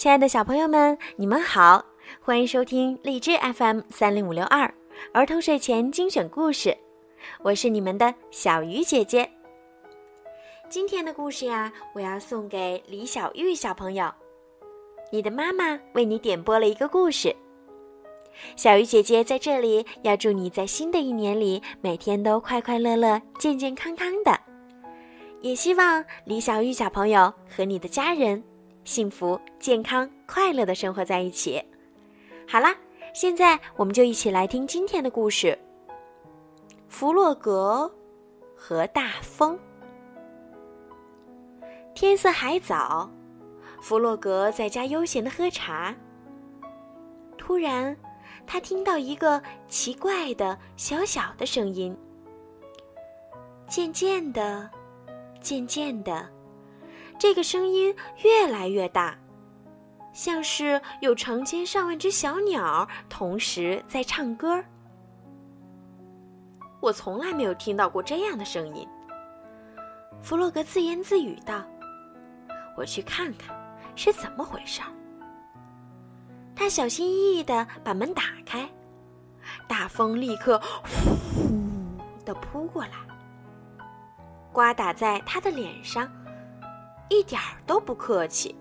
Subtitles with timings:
[0.00, 1.84] 亲爱的小朋友们，你们好，
[2.22, 4.62] 欢迎收听荔枝 FM 三零五六二
[5.12, 6.74] 儿童睡前精选故事，
[7.42, 9.30] 我是你们的小鱼姐姐。
[10.70, 14.10] 今天的故事呀，我要送给李小玉小朋友。
[15.12, 17.36] 你的妈妈为你点播了一个故事。
[18.56, 24.40] 小鱼姐姐在这里要祝你在新的一年里每天都快快乐乐、健健康康的，
[25.42, 28.42] 也希望李小玉小朋友和你的家人。
[28.90, 31.64] 幸福、健康、快乐的生活在一起。
[32.48, 32.74] 好啦，
[33.14, 35.56] 现在我们就一起来听今天的故事。
[36.88, 37.88] 弗洛格
[38.56, 39.56] 和大风。
[41.94, 43.08] 天色还早，
[43.80, 45.94] 弗洛格在家悠闲的喝茶。
[47.38, 47.96] 突然，
[48.44, 51.96] 他听到一个奇怪的小小的声音。
[53.68, 54.68] 渐渐的，
[55.40, 56.28] 渐渐的。
[57.20, 59.14] 这个声音越来越大，
[60.10, 64.64] 像是有成千上万只小鸟同时在唱歌。
[66.80, 68.88] 我从来没有听到过这样的声音。
[70.22, 71.62] 弗洛格自言自语道
[72.74, 73.54] ：“我去看看
[73.94, 74.80] 是怎么回事。”
[76.56, 78.66] 他小心翼翼地把门打开，
[79.68, 82.96] 大风立刻呼地扑过来，
[84.52, 86.10] 刮打在他的脸上。
[87.10, 88.56] 一点儿都不客气。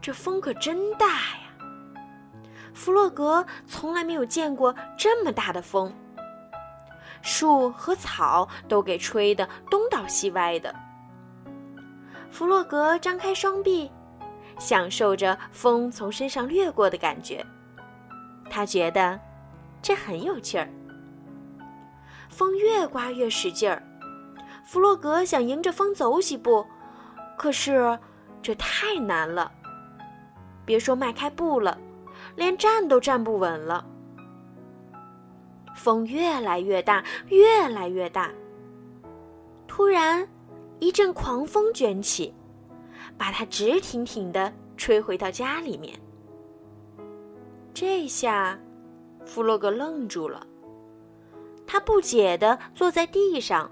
[0.00, 1.40] 这风可真大呀！
[2.74, 5.92] 弗洛格从来没有见过这么大的风，
[7.22, 10.74] 树和草都给吹得东倒西歪的。
[12.30, 13.90] 弗洛格张开双臂，
[14.58, 17.44] 享受着风从身上掠过的感觉。
[18.50, 19.18] 他觉得
[19.80, 20.68] 这很有趣儿。
[22.28, 23.82] 风越刮越使劲儿。
[24.64, 26.64] 弗洛格想迎着风走几步，
[27.36, 27.98] 可是
[28.42, 29.52] 这太难了。
[30.64, 31.78] 别说迈开步了，
[32.34, 33.86] 连站都站不稳了。
[35.76, 38.30] 风越来越大，越来越大。
[39.68, 40.26] 突然，
[40.78, 42.34] 一阵狂风卷起，
[43.18, 45.94] 把他直挺挺的吹回到家里面。
[47.74, 48.58] 这下，
[49.26, 50.46] 弗洛格愣住了，
[51.66, 53.70] 他不解的坐在地上。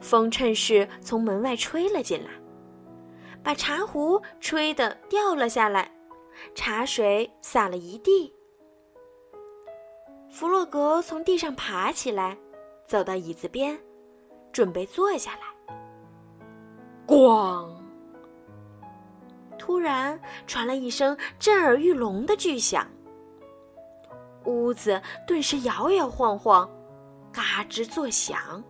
[0.00, 2.30] 风趁势从门外吹了进来，
[3.42, 5.90] 把茶壶吹得掉了下来，
[6.54, 8.34] 茶水洒了一地。
[10.28, 12.36] 弗洛格从地上爬起来，
[12.86, 13.78] 走到椅子边，
[14.52, 15.40] 准备坐下来。
[17.06, 17.68] 咣！
[19.58, 22.86] 突然传来一声震耳欲聋的巨响，
[24.44, 26.70] 屋子顿时摇摇晃晃，
[27.32, 28.62] 嘎吱作响。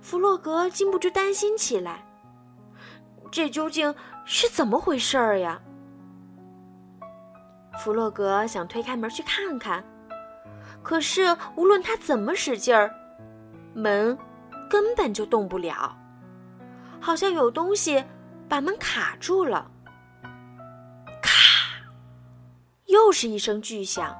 [0.00, 2.04] 弗洛格禁不住担心起来
[3.30, 3.94] ：“这究竟
[4.24, 5.60] 是怎么回事儿呀？”
[7.78, 9.84] 弗洛格想推开门去看看，
[10.82, 12.92] 可是无论他怎么使劲儿，
[13.74, 14.16] 门
[14.68, 15.96] 根本就动不了，
[17.00, 18.04] 好像有东西
[18.48, 19.70] 把门卡住了。
[21.22, 21.30] 咔！
[22.86, 24.16] 又是一声巨响，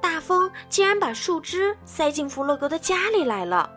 [0.00, 3.70] 大风竟然把树枝塞进弗洛格的家里来了。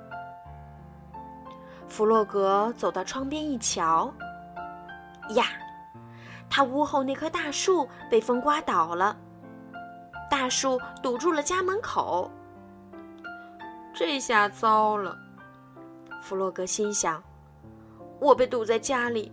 [1.87, 4.13] 弗洛格走到窗边一瞧，
[5.35, 5.45] 呀，
[6.49, 9.17] 他屋后那棵大树被风刮倒了，
[10.29, 12.29] 大树堵住了家门口。
[13.93, 15.17] 这下糟了，
[16.21, 17.23] 弗洛格心想
[18.21, 19.31] ：“我被堵在家里，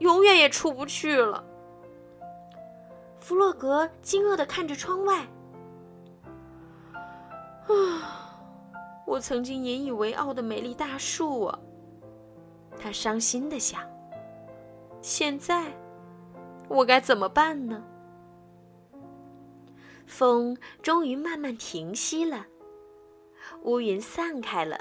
[0.00, 1.42] 永远也出不去了。”
[3.20, 5.26] 弗洛格惊愕地看着窗外，
[6.92, 8.36] 啊，
[9.06, 11.58] 我曾经引以为傲的美丽大树啊！
[12.82, 13.80] 他伤心的想
[15.00, 15.66] ：“现在
[16.68, 17.84] 我该怎么办呢？”
[20.04, 22.44] 风终于慢慢停息了，
[23.62, 24.80] 乌云散开了，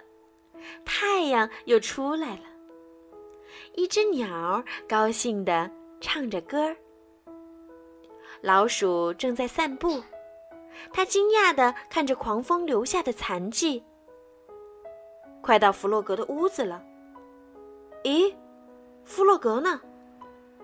[0.84, 2.44] 太阳又出来了。
[3.76, 5.70] 一只鸟高兴的
[6.02, 6.76] 唱着歌儿。
[8.42, 10.02] 老鼠正在散步，
[10.92, 13.84] 它惊讶的看着狂风留下的残迹。
[15.42, 16.84] 快到弗洛格的屋子了。
[18.04, 18.34] 咦，
[19.04, 19.80] 弗洛格呢？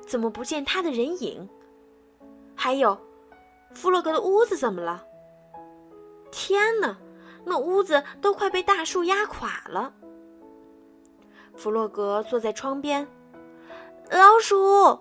[0.06, 1.48] 怎么不见他的人影？
[2.56, 2.98] 还有，
[3.74, 5.04] 弗洛格的屋子怎么了？
[6.32, 6.98] 天哪，
[7.46, 9.94] 那屋子都快被大树压垮了。
[11.56, 13.08] 弗洛格坐在窗边，
[14.10, 15.00] 老鼠，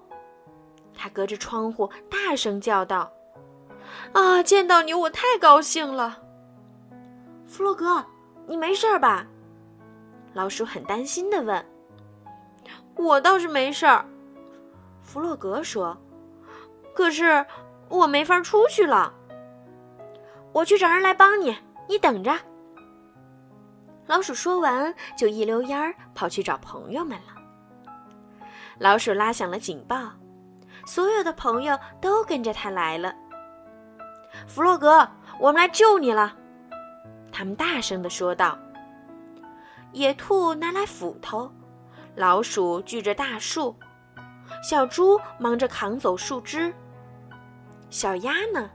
[0.94, 3.12] 他隔着窗户大声叫道
[4.12, 6.22] ：“啊，见到你我太高兴了。”
[7.46, 8.04] 弗洛格，
[8.46, 9.26] 你没事吧？
[10.34, 11.64] 老鼠很担心的问。
[12.96, 14.04] 我倒是没事儿，
[15.02, 15.96] 弗洛格说
[16.94, 17.44] ：“可是
[17.88, 19.12] 我没法出去了。
[20.52, 21.56] 我去找人来帮你，
[21.88, 22.34] 你等着。”
[24.06, 27.34] 老鼠说完，就一溜烟儿跑去找朋友们了。
[28.78, 30.12] 老鼠拉响了警报，
[30.86, 33.14] 所有的朋友都跟着他来了。
[34.46, 35.08] 弗洛格，
[35.38, 36.36] 我们来救你了！
[37.32, 38.58] 他们大声的说道。
[39.92, 41.50] 野兔拿来斧头，
[42.16, 43.76] 老鼠锯着大树，
[44.62, 46.74] 小猪忙着扛走树枝。
[47.90, 48.70] 小鸭呢？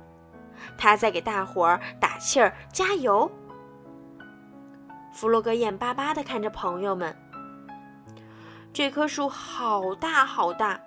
[0.78, 3.30] 它在给大伙儿打气儿、加油。
[5.12, 7.16] 弗洛格眼巴巴地看着朋友们。
[8.72, 10.80] 这棵树好大好大，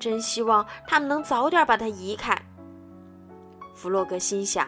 [0.00, 2.36] 真希望他们能早点把它移开。
[3.72, 4.66] 弗洛格心想：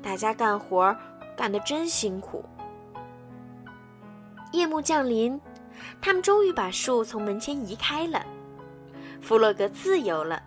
[0.00, 0.96] 大家干活
[1.36, 2.44] 干得真辛苦。
[4.52, 5.38] 夜幕降临，
[6.00, 8.24] 他们终于把树从门前移开了。
[9.20, 10.42] 弗洛格自由了。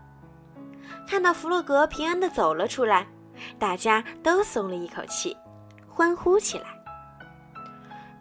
[1.08, 3.08] 看到弗洛格平安地走了出来，
[3.58, 5.36] 大家都松了一口气，
[5.88, 6.66] 欢呼起来。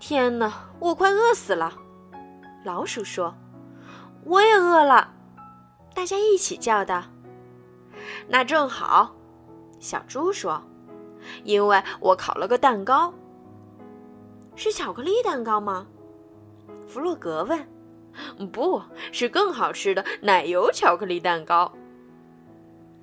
[0.00, 1.72] 天哪，我快饿死了！
[2.64, 3.34] 老鼠说
[4.24, 5.12] ：“我也饿了。”
[5.94, 7.02] 大家一起叫道
[8.28, 9.14] ：“那正好。”
[9.80, 10.62] 小猪说
[11.44, 13.12] ：“因为我烤了个蛋糕。”
[14.56, 15.86] 是巧克力蛋糕吗？
[16.88, 17.68] 弗洛格问。
[18.50, 18.82] “不
[19.12, 21.72] 是，更好吃的奶油巧克力蛋糕。”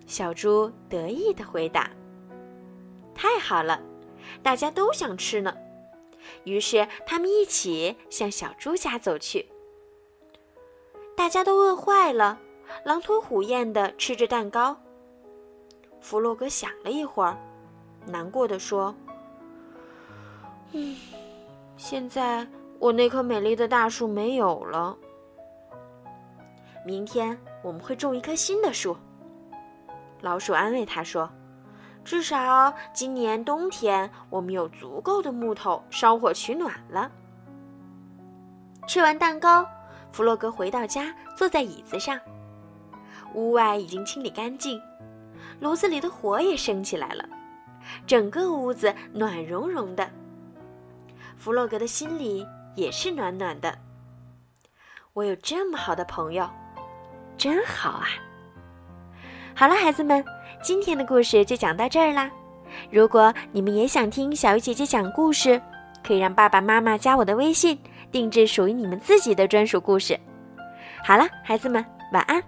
[0.06, 1.90] 小猪得意的回答。
[3.16, 3.82] “太好了，
[4.44, 5.56] 大家都想吃呢。”
[6.44, 9.48] 于是他们一起向小猪家走去。
[11.16, 12.40] 大家都饿坏了，
[12.84, 14.76] 狼吞虎咽地吃着蛋糕。
[16.02, 17.38] 弗洛格想了一会儿，
[18.08, 18.94] 难过的说
[20.74, 20.98] ：“嗯。”
[21.78, 22.48] 现在
[22.80, 24.96] 我那棵美丽的大树没有了。
[26.86, 28.96] 明天我们会种一棵新的树。
[30.22, 31.30] 老鼠安慰他说
[32.06, 37.12] ：“至少今年冬天我们有足够的木头烧火取暖了。”
[38.88, 39.68] 吃完蛋糕，
[40.12, 42.20] 弗洛格回到家，坐在椅子上。
[43.34, 44.80] 屋外已经清理干净，
[45.60, 47.28] 炉子里的火也升起来了，
[48.06, 50.08] 整个屋子暖融融的。
[51.36, 52.46] 弗洛格的心里
[52.76, 53.78] 也是暖暖的。
[55.14, 56.50] 我有这么好的朋友，
[57.38, 58.08] 真好啊！
[59.56, 60.24] 好了，孩子们，
[60.62, 62.30] 今天的故事就讲到这儿啦。
[62.92, 65.62] 如果你们也想听小鱼姐姐讲故事，
[66.06, 67.80] 可以让爸爸妈妈加我的微信，
[68.12, 70.20] 定制属于你们自己的专属故事。
[71.04, 72.44] 好了，孩子们，晚安。